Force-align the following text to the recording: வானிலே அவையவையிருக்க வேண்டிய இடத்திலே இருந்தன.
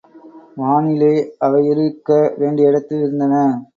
வானிலே 0.55 1.11
அவையவையிருக்க 1.39 2.39
வேண்டிய 2.39 2.67
இடத்திலே 2.67 3.01
இருந்தன. 3.01 3.35